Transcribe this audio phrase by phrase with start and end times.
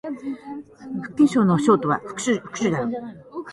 [1.03, 2.91] 福建省の省都は福州である